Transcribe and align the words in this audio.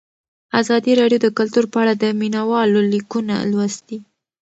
ازادي 0.61 0.91
راډیو 1.01 1.19
د 1.23 1.27
کلتور 1.37 1.65
په 1.73 1.77
اړه 1.83 1.93
د 1.95 2.03
مینه 2.19 2.41
والو 2.49 2.79
لیکونه 2.93 3.35
لوستي. 3.51 3.97